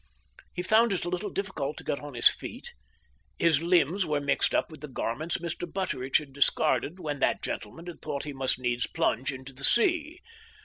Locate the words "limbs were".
3.61-4.19